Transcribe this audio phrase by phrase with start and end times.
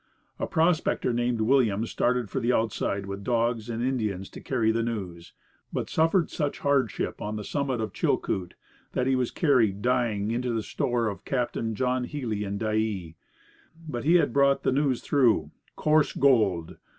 [0.39, 4.81] A prospector named Williams started for the outside with dogs and Indians to carry the
[4.81, 5.31] news,
[5.71, 8.55] but suffered such hardship on the summit of Chilcoot
[8.93, 13.13] that he was carried dying into the store of Captain John Healy at Dyea.
[13.87, 16.77] But he had brought the news through coarse gold!